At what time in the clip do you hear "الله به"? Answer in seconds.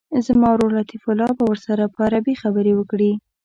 1.11-1.43